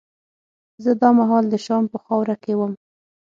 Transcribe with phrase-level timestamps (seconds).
[0.83, 2.71] زه دا مهال د شام په خاوره کې وم.